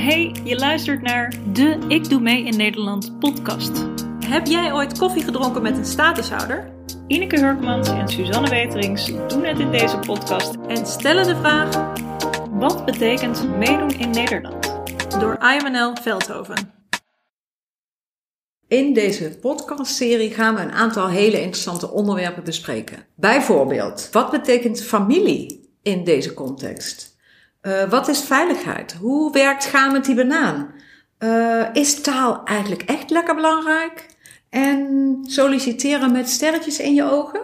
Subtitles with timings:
[0.00, 3.86] Hey, je luistert naar de Ik Doe Mee in Nederland podcast.
[4.24, 6.72] Heb jij ooit koffie gedronken met een statushouder?
[7.06, 11.94] Ineke Hurkmans en Suzanne Weterings doen het in deze podcast En stellen de vraag
[12.50, 14.82] Wat betekent meedoen in Nederland?
[15.20, 16.72] door IMNL Veldhoven.
[18.68, 23.06] In deze podcastserie gaan we een aantal hele interessante onderwerpen bespreken.
[23.14, 27.09] Bijvoorbeeld, wat betekent familie in deze context?
[27.62, 28.92] Uh, wat is veiligheid?
[28.92, 30.74] Hoe werkt gaan met die banaan?
[31.18, 34.06] Uh, is taal eigenlijk echt lekker belangrijk?
[34.50, 37.40] En solliciteren met sterretjes in je ogen?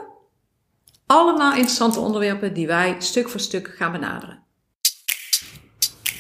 [1.06, 4.44] Allemaal interessante onderwerpen die wij stuk voor stuk gaan benaderen.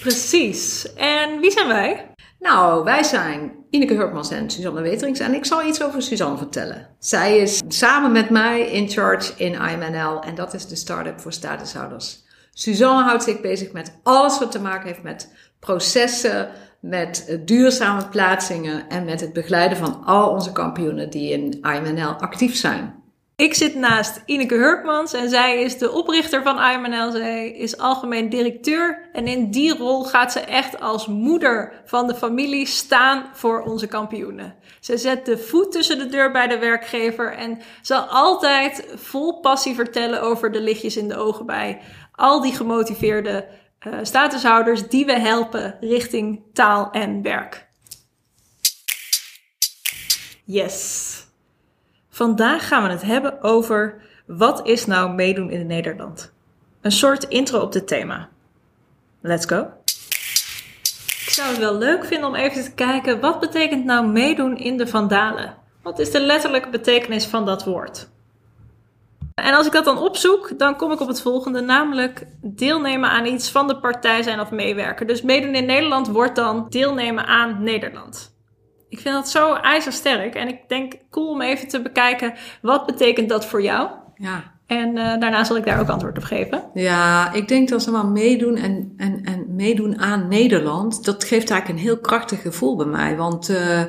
[0.00, 0.92] Precies.
[0.94, 2.14] En wie zijn wij?
[2.38, 6.88] Nou, wij zijn Ineke Hurkmans en Suzanne Weterings en ik zal iets over Suzanne vertellen.
[6.98, 11.32] Zij is samen met mij in charge in IMNL en dat is de start-up voor
[11.32, 12.24] statushouders.
[12.58, 16.48] Suzanne houdt zich bezig met alles wat te maken heeft met processen,
[16.80, 22.56] met duurzame plaatsingen en met het begeleiden van al onze kampioenen die in IMNL actief
[22.56, 23.04] zijn.
[23.36, 27.10] Ik zit naast Ineke Hurkmans en zij is de oprichter van IMNL.
[27.10, 32.14] Zij is algemeen directeur en in die rol gaat ze echt als moeder van de
[32.14, 34.54] familie staan voor onze kampioenen.
[34.80, 39.74] Ze zet de voet tussen de deur bij de werkgever en zal altijd vol passie
[39.74, 41.80] vertellen over de lichtjes in de ogen bij
[42.16, 43.48] al die gemotiveerde
[43.86, 47.66] uh, statushouders die we helpen richting taal en werk.
[50.44, 51.14] Yes.
[52.10, 56.32] Vandaag gaan we het hebben over wat is nou meedoen in Nederland?
[56.80, 58.28] Een soort intro op dit thema.
[59.20, 59.68] Let's go.
[61.26, 64.76] Ik zou het wel leuk vinden om even te kijken wat betekent nou meedoen in
[64.76, 65.56] de Vandalen?
[65.82, 68.08] Wat is de letterlijke betekenis van dat woord?
[69.42, 73.26] En als ik dat dan opzoek, dan kom ik op het volgende, namelijk deelnemen aan
[73.26, 75.06] iets van de partij zijn of meewerken.
[75.06, 78.34] Dus meedoen in Nederland wordt dan deelnemen aan Nederland.
[78.88, 83.28] Ik vind dat zo ijzersterk en ik denk cool om even te bekijken wat betekent
[83.28, 83.90] dat voor jou.
[84.14, 84.54] Ja.
[84.66, 86.62] En uh, daarna zal ik daar ook antwoord op geven.
[86.74, 91.50] Ja, ik denk dat ze maar meedoen en, en, en meedoen aan Nederland, dat geeft
[91.50, 93.16] eigenlijk een heel krachtig gevoel bij mij.
[93.16, 93.82] Want uh,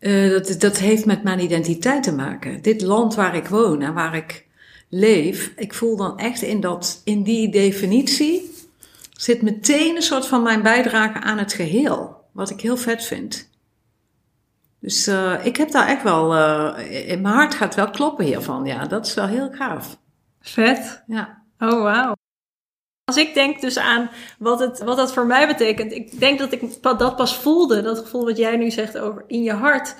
[0.00, 2.62] uh, dat, dat heeft met mijn identiteit te maken.
[2.62, 4.45] Dit land waar ik woon en waar ik
[4.88, 8.54] leef, ik voel dan echt in, dat, in die definitie
[9.10, 12.24] zit meteen een soort van mijn bijdrage aan het geheel.
[12.32, 13.50] Wat ik heel vet vind.
[14.80, 18.64] Dus uh, ik heb daar echt wel, uh, in mijn hart gaat wel kloppen hiervan.
[18.64, 19.98] Ja, dat is wel heel gaaf.
[20.40, 21.02] Vet.
[21.06, 21.42] Ja.
[21.58, 22.14] Oh, wauw.
[23.04, 25.92] Als ik denk dus aan wat, het, wat dat voor mij betekent.
[25.92, 29.42] Ik denk dat ik dat pas voelde, dat gevoel wat jij nu zegt over in
[29.42, 29.96] je hart,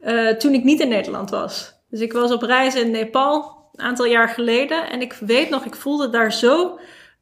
[0.00, 1.74] uh, toen ik niet in Nederland was.
[1.90, 4.90] Dus ik was op reis in Nepal een aantal jaar geleden.
[4.90, 6.78] En ik weet nog, ik voelde daar zo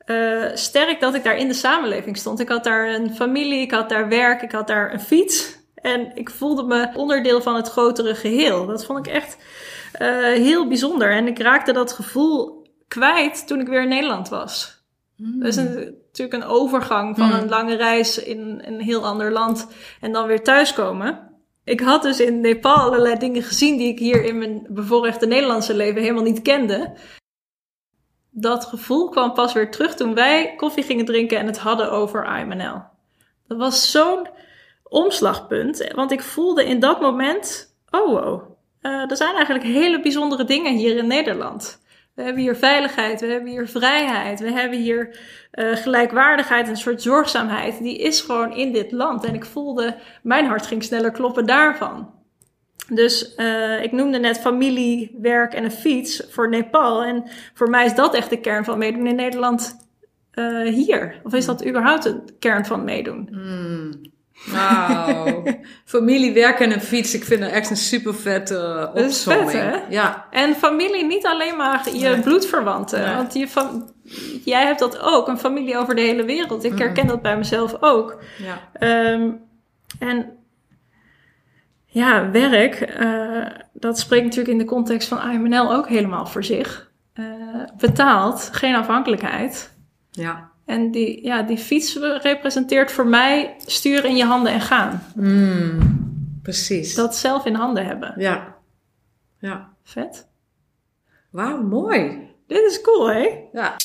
[0.07, 2.41] uh, sterk dat ik daar in de samenleving stond.
[2.41, 5.61] Ik had daar een familie, ik had daar werk, ik had daar een fiets.
[5.75, 8.67] En ik voelde me onderdeel van het grotere geheel.
[8.67, 9.37] Dat vond ik echt
[10.01, 11.13] uh, heel bijzonder.
[11.13, 14.83] En ik raakte dat gevoel kwijt toen ik weer in Nederland was.
[15.17, 15.39] Mm.
[15.39, 17.33] Dat is een, natuurlijk een overgang van mm.
[17.33, 19.69] een lange reis in een heel ander land
[20.01, 21.32] en dan weer thuiskomen
[21.65, 25.75] ik had dus in Nepal allerlei dingen gezien die ik hier in mijn bevoorrechte Nederlandse
[25.75, 26.93] leven helemaal niet kende.
[28.31, 32.39] Dat gevoel kwam pas weer terug toen wij koffie gingen drinken en het hadden over
[32.39, 32.83] IMNL.
[33.47, 34.29] Dat was zo'n
[34.83, 38.43] omslagpunt, want ik voelde in dat moment, oh wow,
[38.83, 41.82] uh, er zijn eigenlijk hele bijzondere dingen hier in Nederland.
[42.15, 45.19] We hebben hier veiligheid, we hebben hier vrijheid, we hebben hier
[45.53, 47.83] uh, gelijkwaardigheid, een soort zorgzaamheid.
[47.83, 49.25] Die is gewoon in dit land.
[49.25, 52.15] En ik voelde, mijn hart ging sneller kloppen daarvan.
[52.89, 57.05] Dus uh, ik noemde net familie, werk en een fiets voor Nepal.
[57.05, 57.25] En
[57.55, 59.77] voor mij is dat echt de kern van meedoen in Nederland
[60.35, 61.21] uh, hier.
[61.23, 63.29] Of is dat überhaupt de kern van meedoen?
[63.31, 64.13] Mm.
[64.47, 65.43] Wauw.
[65.85, 67.15] familie, werken en een fiets.
[67.15, 69.51] Ik vind het echt een super vette uh, opzomming.
[69.51, 69.77] vet, hè?
[69.89, 70.27] Ja.
[70.31, 72.21] En familie, niet alleen maar je nee.
[72.21, 73.01] bloedverwanten.
[73.01, 73.15] Nee.
[73.15, 73.49] Want je
[74.45, 76.65] jij hebt dat ook, een familie over de hele wereld.
[76.65, 78.23] Ik herken dat bij mezelf ook.
[78.39, 79.13] Ja.
[79.13, 79.41] Um,
[79.99, 80.33] en
[81.87, 86.91] ja, werk, uh, dat spreekt natuurlijk in de context van IMNL ook helemaal voor zich.
[87.15, 87.27] Uh,
[87.77, 89.75] betaald, geen afhankelijkheid.
[90.11, 90.52] Ja.
[90.73, 95.03] En die, ja, die fiets representeert voor mij sturen in je handen en gaan.
[95.15, 96.95] Mm, precies.
[96.95, 98.15] Dat zelf in handen hebben.
[98.17, 98.57] Ja.
[99.39, 99.75] Ja.
[99.85, 100.29] Vet.
[101.31, 102.31] Wauw, mooi.
[102.47, 103.41] Dit is cool, hè?
[103.53, 103.77] Ja.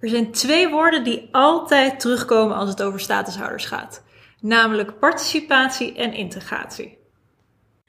[0.00, 4.04] Er zijn twee woorden die altijd terugkomen als het over statushouders gaat.
[4.40, 6.98] Namelijk participatie en integratie.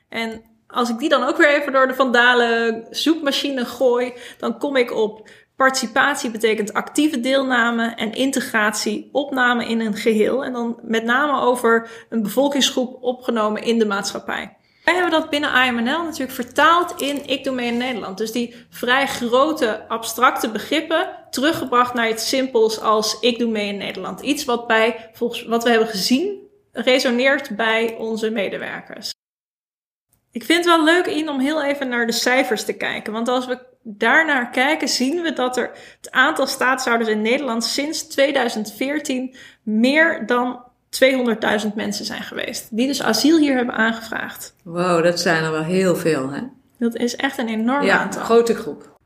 [0.10, 4.76] En als ik die dan ook weer even door de vandalen zoekmachine gooi, dan kom
[4.76, 5.30] ik op
[5.60, 10.46] Participatie betekent actieve deelname en integratie, opname in een geheel.
[10.46, 14.58] En dan met name over een bevolkingsgroep opgenomen in de maatschappij.
[14.84, 18.18] Wij hebben dat binnen AMNL natuurlijk vertaald in Ik Doe Mee in Nederland.
[18.18, 23.78] Dus die vrij grote abstracte begrippen teruggebracht naar iets simpels als Ik Doe Mee in
[23.78, 24.22] Nederland.
[24.22, 29.14] Iets wat, bij, volgens wat we hebben gezien resoneert bij onze medewerkers.
[30.32, 33.14] Ik vind het wel leuk in om heel even naar de cijfers te kijken.
[33.14, 35.72] Want als we daarnaar kijken, zien we dat er
[36.02, 40.64] het aantal staatshouders in Nederland sinds 2014 meer dan
[41.66, 42.68] 200.000 mensen zijn geweest.
[42.76, 44.56] Die dus asiel hier hebben aangevraagd.
[44.64, 46.42] Wow, dat zijn er wel heel veel, hè?
[46.78, 48.20] Dat is echt een enorm Ja, aantal.
[48.20, 48.98] een grote groep.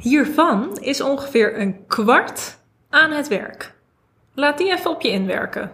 [0.00, 2.58] Hiervan is ongeveer een kwart
[2.90, 3.74] aan het werk.
[4.34, 5.72] Laat die even op je inwerken.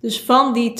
[0.00, 0.72] Dus van die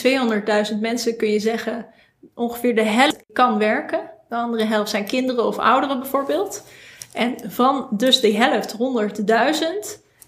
[0.72, 1.86] 200.000 mensen kun je zeggen,
[2.34, 4.10] ongeveer de helft kan werken.
[4.30, 6.64] De andere helft zijn kinderen of ouderen bijvoorbeeld.
[7.12, 8.78] En van dus die helft, 100.000,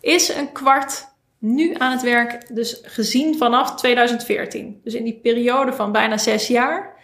[0.00, 1.08] is een kwart
[1.38, 4.80] nu aan het werk, dus gezien vanaf 2014.
[4.84, 6.94] Dus in die periode van bijna zes jaar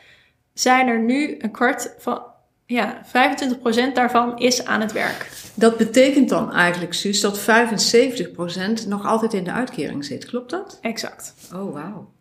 [0.54, 2.22] zijn er nu een kwart van,
[2.66, 5.30] ja, 25% daarvan is aan het werk.
[5.54, 10.24] Dat betekent dan eigenlijk, Suus, dat 75% nog altijd in de uitkering zit.
[10.24, 10.78] Klopt dat?
[10.80, 11.34] Exact.
[11.54, 12.16] Oh, wauw.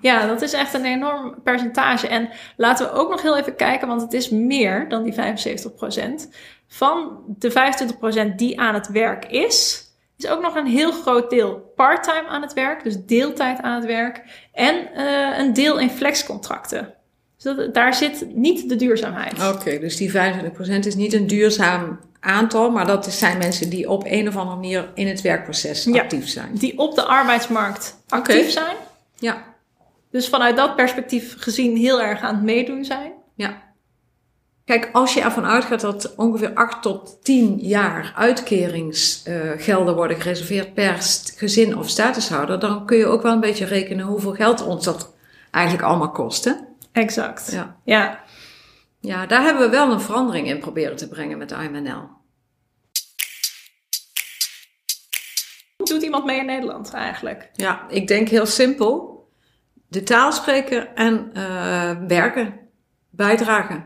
[0.00, 2.08] Ja, dat is echt een enorm percentage.
[2.08, 5.16] En laten we ook nog heel even kijken, want het is meer dan die 75%.
[6.68, 7.50] Van de
[8.32, 9.84] 25% die aan het werk is,
[10.18, 13.84] is ook nog een heel groot deel parttime aan het werk, dus deeltijd aan het
[13.84, 14.22] werk.
[14.52, 16.94] En eh, een deel in flexcontracten.
[17.36, 19.48] Dus dat, daar zit niet de duurzaamheid.
[19.54, 20.14] Oké, dus die 25%
[20.78, 24.90] is niet een duurzaam aantal, maar dat zijn mensen die op een of andere manier
[24.94, 26.00] in het werkproces Ja.
[26.02, 26.54] actief zijn.
[26.54, 28.76] Die op de arbeidsmarkt actief zijn.
[29.18, 29.44] Ja,
[30.12, 33.12] Dus vanuit dat perspectief gezien heel erg aan het meedoen zijn.
[33.34, 33.70] ja.
[34.64, 40.96] Kijk, als je ervan uitgaat dat ongeveer 8 tot 10 jaar uitkeringsgelden worden gereserveerd per
[41.36, 45.14] gezin of statushouder, dan kun je ook wel een beetje rekenen hoeveel geld ons dat
[45.50, 46.44] eigenlijk allemaal kost.
[46.44, 46.52] Hè?
[46.92, 47.52] Exact.
[47.52, 47.76] Ja.
[47.84, 48.24] ja.
[49.00, 52.08] ja, daar hebben we wel een verandering in proberen te brengen met IMNL.
[55.76, 57.50] Hoe doet iemand mee in Nederland eigenlijk?
[57.52, 59.21] Ja, ik denk heel simpel.
[59.92, 62.54] De taal spreken en eh, werken,
[63.10, 63.84] bijdragen.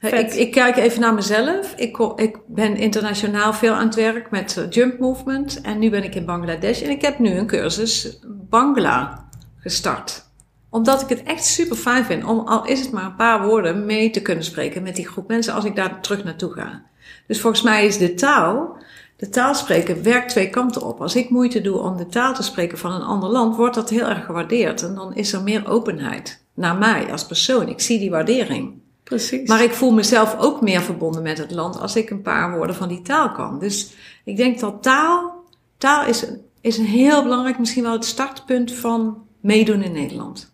[0.00, 1.74] Ik, ik kijk even naar mezelf.
[1.76, 5.60] Ik, ik ben internationaal veel aan het werk met eh, Jump Movement.
[5.60, 6.82] En nu ben ik in Bangladesh.
[6.82, 10.24] En ik heb nu een cursus Bangla gestart.
[10.70, 13.86] Omdat ik het echt super fijn vind om, al is het maar een paar woorden,
[13.86, 16.82] mee te kunnen spreken met die groep mensen als ik daar terug naartoe ga.
[17.26, 18.76] Dus volgens mij is de taal,
[19.18, 21.00] de taal spreken werkt twee kanten op.
[21.00, 23.90] Als ik moeite doe om de taal te spreken van een ander land, wordt dat
[23.90, 24.82] heel erg gewaardeerd.
[24.82, 27.68] En dan is er meer openheid naar mij als persoon.
[27.68, 28.80] Ik zie die waardering.
[29.02, 29.48] Precies.
[29.48, 32.74] Maar ik voel mezelf ook meer verbonden met het land als ik een paar woorden
[32.74, 33.58] van die taal kan.
[33.58, 33.94] Dus
[34.24, 35.44] ik denk dat taal,
[35.78, 36.26] taal is,
[36.60, 40.52] is een heel belangrijk, misschien wel het startpunt van meedoen in Nederland.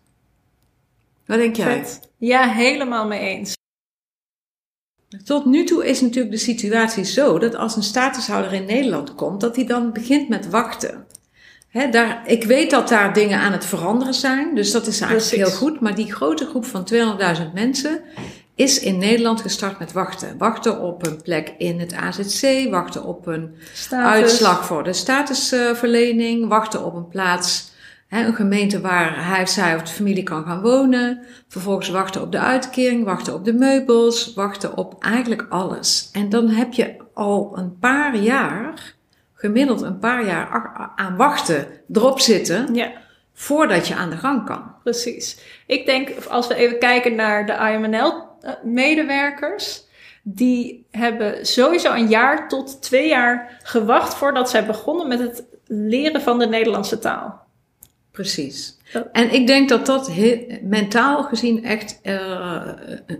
[1.25, 1.85] Wat denk jij?
[1.85, 2.09] Vet.
[2.17, 3.54] Ja, helemaal mee eens.
[5.23, 9.41] Tot nu toe is natuurlijk de situatie zo dat als een statushouder in Nederland komt,
[9.41, 11.05] dat hij dan begint met wachten.
[11.91, 15.59] Daar, ik weet dat daar dingen aan het veranderen zijn, dus dat is eigenlijk Precies.
[15.59, 15.79] heel goed.
[15.79, 18.01] Maar die grote groep van 200.000 mensen
[18.55, 20.37] is in Nederland gestart met wachten.
[20.37, 24.21] Wachten op een plek in het AZC, wachten op een Status.
[24.21, 27.71] uitslag voor de statusverlening, wachten op een plaats,
[28.23, 31.25] een gemeente waar hij of zij of de familie kan gaan wonen.
[31.47, 36.09] Vervolgens wachten op de uitkering, wachten op de meubels, wachten op eigenlijk alles.
[36.13, 38.93] En dan heb je al een paar jaar,
[39.33, 42.91] gemiddeld een paar jaar aan wachten erop zitten Ja,
[43.33, 44.63] voordat je aan de gang kan.
[44.83, 45.39] precies.
[45.67, 49.83] Ik denk, als we even kijken naar de IMNL-medewerkers,
[50.23, 56.21] die hebben sowieso een jaar tot twee jaar gewacht voordat zij begonnen met het leren
[56.21, 57.44] van de Nederlandse taal.
[58.15, 58.77] Precies.
[59.11, 62.61] En ik denk dat dat he- mentaal gezien echt eh,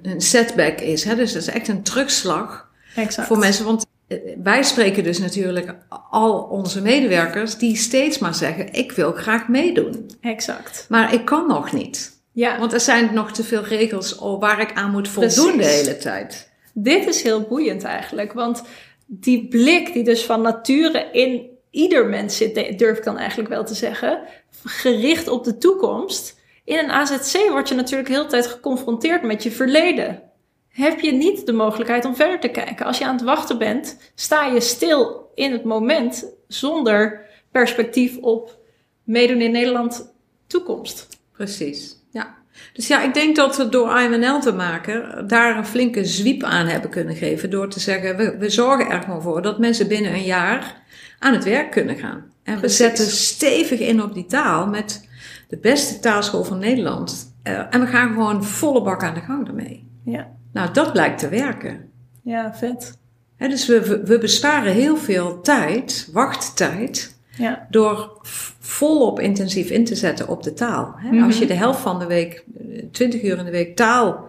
[0.01, 1.03] een setback is.
[1.03, 1.15] Hè?
[1.15, 3.27] Dus dat is echt een terugslag Exact.
[3.27, 3.65] voor mensen.
[3.65, 5.75] Want eh, wij spreken dus natuurlijk
[6.09, 10.09] al onze medewerkers die steeds maar zeggen: Ik wil graag meedoen.
[10.21, 10.85] Exact.
[10.89, 12.11] Maar ik kan nog niet.
[12.31, 15.97] Ja, Want er zijn nog te veel regels waar ik aan moet voldoen de hele
[15.97, 16.49] tijd.
[16.73, 18.33] dit is heel boeiend eigenlijk.
[18.33, 18.63] Want
[19.05, 23.65] die blik die dus van nature in ieder mens zit, durf ik dan eigenlijk wel
[23.65, 24.19] te zeggen,
[24.65, 26.39] gericht op de toekomst.
[26.63, 30.21] In een AZC word je natuurlijk heel de tijd geconfronteerd met je verleden.
[30.69, 32.85] Heb je niet de mogelijkheid om verder te kijken.
[32.85, 38.57] Als je aan het wachten bent, sta je stil in het moment zonder perspectief op
[39.03, 40.13] meedoen in Nederland
[40.47, 41.07] toekomst.
[41.31, 41.95] Precies.
[42.09, 42.35] Ja.
[42.73, 46.67] Dus ja, ik denk dat we door IMNL te maken daar een flinke zwiep aan
[46.67, 47.49] hebben kunnen geven.
[47.49, 50.83] Door te zeggen, we, we zorgen er gewoon voor dat mensen binnen een jaar
[51.19, 52.33] aan het werk kunnen gaan.
[52.45, 55.07] En we zetten stevig in op die taal met
[55.47, 57.35] de beste taalschool van Nederland.
[57.43, 59.87] Eh, en we gaan gewoon volle bak aan de gang ermee.
[60.03, 61.89] Ja, Nou, dat blijkt te werken.
[62.23, 62.97] ja vet.
[63.37, 68.19] Dus we, we, besparen heel veel tijd, wachttijd, Ja, door
[68.59, 70.95] volop intensief in te zetten op de taal.
[71.03, 71.23] Mhm.
[71.23, 74.27] Als je de helft van de week, eh, 20 uur in de week taal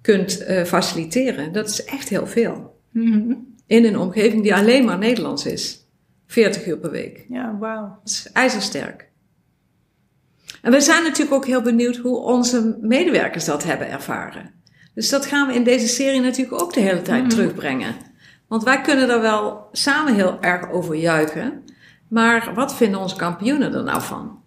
[0.00, 2.74] kunt eh, faciliteren, dat is echt heel veel.
[2.90, 3.34] Mhm.
[3.66, 5.85] In een omgeving die alleen maar Nederlands is.
[6.26, 7.24] 40 uur per week.
[7.28, 7.98] ja wauw.
[8.04, 9.08] Dat is ijzersterk.
[10.62, 14.54] En we zijn natuurlijk ook heel benieuwd hoe onze medewerkers dat hebben ervaren.
[14.94, 17.30] Dus dat gaan we in deze serie natuurlijk ook de hele tijd Mhm.
[17.30, 17.94] terugbrengen.
[18.48, 21.64] Want wij kunnen er wel samen heel erg over juichen.
[22.08, 24.42] Maar wat vinden onze kampioenen er nou van?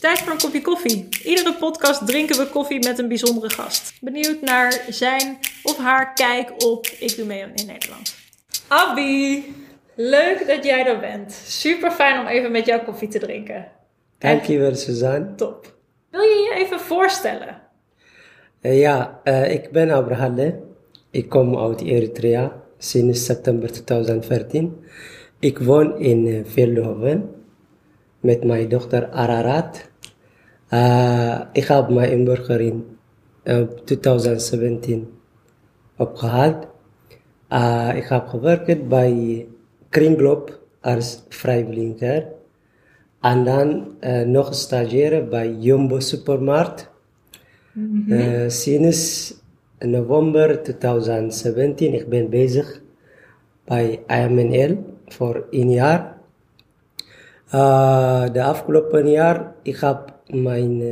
[0.00, 1.08] Tijd voor een kopje koffie.
[1.24, 3.92] Iedere podcast drinken we koffie met een bijzondere gast.
[4.00, 8.14] Benieuwd naar zijn of haar kijk op Ik Doe Mee in Nederland.
[8.68, 9.42] Abby,
[9.94, 11.32] leuk dat jij er bent.
[11.32, 13.68] Super fijn om even met jou koffie te drinken.
[14.18, 15.34] Dankjewel, Suzanne.
[15.34, 15.74] Top.
[16.10, 17.60] Wil je je even voorstellen?
[18.60, 20.60] Eh, ja, eh, ik ben Abrahalle.
[21.10, 24.84] Ik kom uit Eritrea sinds september 2014.
[25.38, 27.30] Ik woon in uh, Veldhoven
[28.20, 29.90] met mijn dochter Ararat.
[30.68, 32.82] Eh, ik heb mijn inburgering
[33.42, 35.12] in 2017
[35.96, 36.66] opgehaald.
[37.48, 39.46] Eh, ik heb gewerkt bij
[39.92, 42.26] Kringloop als vrijwilliger.
[43.20, 46.90] En dan eh, nog stagiaire bij Jumbo Supermarkt.
[48.08, 49.34] Eh, sinds
[49.78, 52.80] november 2017 ik ben bezig
[53.64, 56.16] bij IMNL voor een jaar.
[57.50, 60.82] Eh, de afgelopen jaar ik heb mijn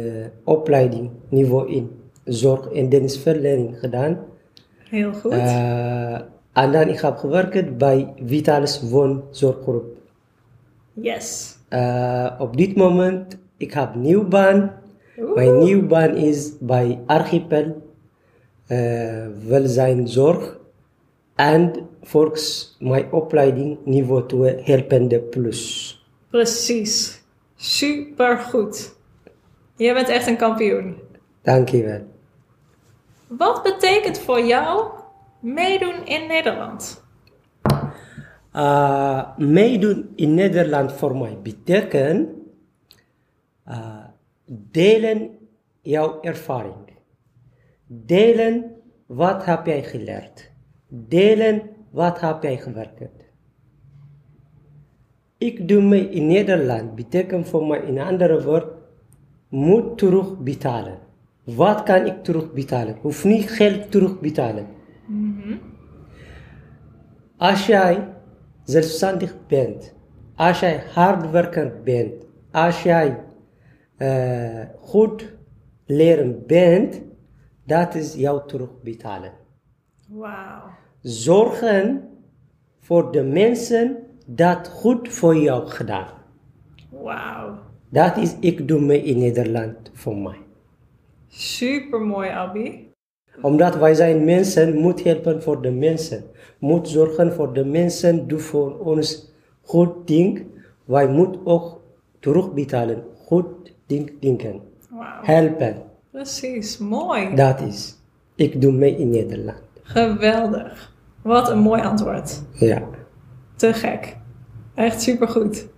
[0.45, 1.90] opleiding niveau in
[2.25, 4.19] zorg en dienstverlening gedaan.
[4.78, 5.33] Heel goed.
[6.52, 9.85] En dan ik heb gewerkt bij Vitalis Woonzorggroep.
[10.92, 11.57] yes.
[11.69, 14.73] Eh, op dit moment ik heb een nieuwe baan.
[15.19, 15.35] Oeh.
[15.35, 17.88] Mijn nieuwe baan is bij Archipel
[18.66, 20.59] eh Welzijnzorg
[21.35, 25.95] en volgens mijn opleiding niveau 2 Helpende Plus.
[26.30, 27.23] Precies.
[27.57, 28.97] Super goed.
[29.76, 30.97] Jij bent echt een kampioen.
[31.42, 32.00] Dankjewel.
[33.26, 34.85] Wat betekent voor jou
[35.40, 37.04] meedoen in Nederland?
[38.56, 42.28] Uh, meedoen in Nederland voor mij betekent
[43.68, 44.04] uh,
[44.47, 45.30] delen
[45.80, 46.75] jouw ervaring.
[47.87, 50.50] Delen wat heb jij geleerd.
[50.88, 53.28] Delen wat heb jij gewerkt.
[55.38, 58.66] Ik doe mee in Nederland betekent voor mij in andere woord
[59.49, 60.99] moet terugbetalen.
[61.44, 62.97] Wat kan ik terugbetalen?
[63.00, 64.66] Hoef niet geld terugbetalen.
[67.37, 68.09] Als jij
[68.64, 69.95] zelfstandig bent,
[70.35, 73.25] als jij hardwerker bent, als jij
[73.97, 75.33] eh, goed
[75.87, 77.02] leren bent,
[77.64, 79.33] dat is jouw terugbetalen.
[80.09, 80.62] Wauw.
[81.00, 82.09] Zorgen
[82.79, 86.12] voor de mensen dat goed voor jou gedaan.
[86.90, 87.59] Wauw.
[87.88, 90.38] Dat is ik doe mee in Nederland voor mij.
[91.29, 92.89] Super mooi, Abby.
[93.42, 96.25] Omdat wij zijn mensen, moet helpen voor de mensen.
[96.59, 99.32] Moet zorgen voor de mensen, doe voor ons
[99.62, 100.47] goed ding.
[100.85, 101.80] Wij moeten ook
[102.18, 103.04] terugbetalen.
[103.26, 103.47] Goed
[103.87, 104.61] ding denken.
[104.90, 105.23] Wauw.
[105.23, 105.82] Helpen.
[106.11, 106.78] Precies.
[106.78, 107.35] Mooi.
[107.35, 107.97] Dat is.
[108.35, 109.62] Ik doe mee in Nederland.
[109.82, 110.92] Geweldig.
[111.23, 112.42] Wat een mooi antwoord.
[112.52, 112.82] Ja.
[113.56, 114.16] Te gek.
[114.75, 115.68] Echt supergoed.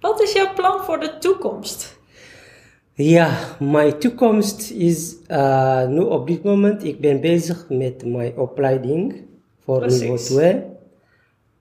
[0.00, 1.98] Wat is jouw plan voor de toekomst?
[2.96, 9.24] Ja, mijn toekomst is uh, nu op dit moment, ik ben bezig met mijn opleiding
[9.64, 10.00] voor Precies.
[10.00, 10.62] niveau 2.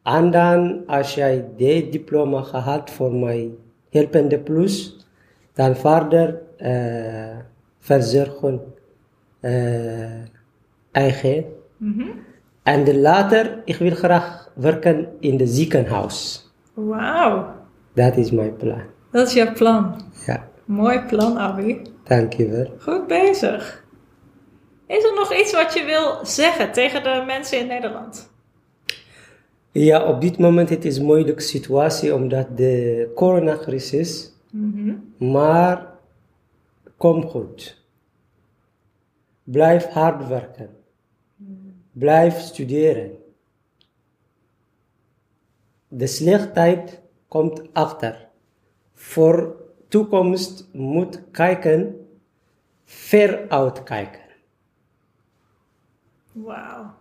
[0.04, 3.56] En dan als jij de diploma gehad voor mijn
[3.90, 5.06] helpende plus,
[5.54, 7.38] dan verder uh,
[7.80, 8.62] verzorgen
[9.42, 10.22] uh,
[10.92, 11.46] eigen.
[12.64, 16.48] En later, ik wil graag werken in de ziekenhuis.
[16.74, 17.46] Wauw.
[17.94, 18.82] Dat is mijn plan.
[19.12, 20.02] Dat is jouw plan.
[20.26, 21.82] Ja, Mooi plan, Abby.
[22.04, 22.74] dankjewel.
[22.80, 23.86] Goed bezig.
[24.88, 28.32] Is er nog iets wat je wil zeggen tegen de mensen in Nederland?
[29.72, 34.32] Ja, op dit moment het is een moeilijke situatie omdat de coronacrisis,
[35.18, 35.88] maar
[36.98, 37.82] kom goed.
[39.44, 40.70] Blijf hard werken.
[41.92, 43.12] Blijf studeren.
[45.88, 48.28] De slechtheid komt achter.
[48.94, 49.63] Voor
[49.94, 52.08] toekomst moet kijken
[52.86, 54.22] ver uitkijken.
[56.32, 56.94] Wauw.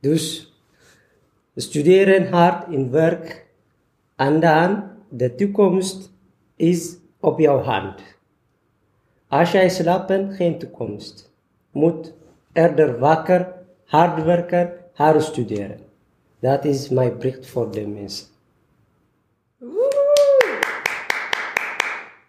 [0.00, 0.52] Dus
[1.56, 3.46] studeren hard in werk
[4.16, 6.12] en dan de toekomst
[6.56, 8.02] is op jouw hand.
[9.28, 11.32] Als jij slaapt, geen toekomst.
[11.70, 12.14] Moet
[12.52, 13.52] eerder wakker,
[13.84, 15.80] hard werken, hard studeren.
[16.38, 18.31] Dat is mijn bericht voor de mensen.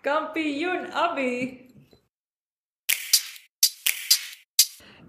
[0.03, 1.57] Kampioen Abby.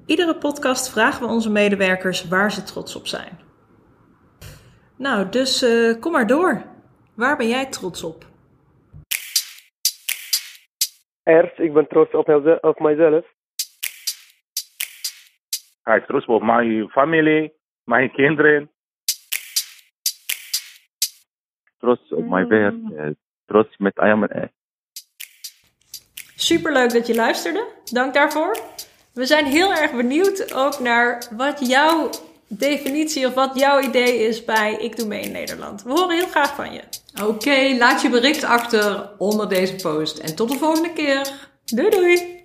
[0.07, 3.39] Iedere podcast vragen we onze medewerkers waar ze trots op zijn.
[4.99, 6.63] Nou, dus eh, kom maar door.
[7.17, 8.25] Waar ben jij trots op?
[11.23, 13.27] Eerst, ik ben trots op, mijzelf- op mijzelf.
[15.83, 17.53] Hij is trots op mijn familie,
[17.85, 18.71] mijn kinderen.
[21.79, 23.11] Trots op mijn werk, eh,
[23.47, 23.99] trots met
[26.51, 26.59] IMN.
[26.59, 27.65] Superleuk dat je luisterde.
[27.93, 28.59] Dank daarvoor.
[29.13, 32.11] We zijn heel erg benieuwd ook naar wat jouw
[32.47, 35.83] definitie of wat jouw idee is bij Ik Doe Mee in Nederland.
[35.83, 36.81] We horen heel graag van je.
[37.23, 40.19] Oké, laat je bericht achter onder deze post.
[40.19, 41.33] En tot de volgende keer.
[41.65, 42.44] Doei doei!